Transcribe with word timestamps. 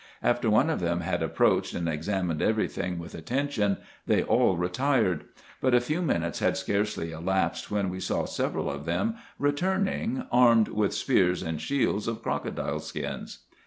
After 0.23 0.49
one 0.49 0.71
of 0.71 0.79
them 0.79 1.01
had 1.01 1.21
approached, 1.21 1.75
and 1.75 1.87
examined 1.87 2.41
every 2.41 2.67
thing 2.67 2.97
with 2.97 3.13
at 3.13 3.27
tention, 3.27 3.77
they 4.07 4.23
all 4.23 4.57
retired; 4.57 5.25
but 5.61 5.75
a 5.75 5.79
few 5.79 6.01
minutes 6.01 6.39
had 6.39 6.57
scarcely 6.57 7.11
elapsed, 7.11 7.69
when 7.69 7.87
we 7.91 7.99
saw 7.99 8.25
several 8.25 8.67
of 8.67 8.85
them 8.85 9.13
returning 9.37 10.25
armed 10.31 10.69
with 10.69 10.95
spears 10.95 11.43
and 11.43 11.61
shields 11.61 12.07
of 12.07 12.23
crocodile 12.23 12.79
skins. 12.79 13.45